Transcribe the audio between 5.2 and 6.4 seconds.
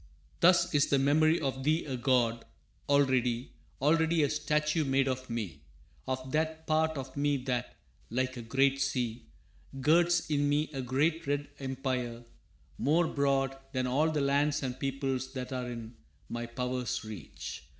me Of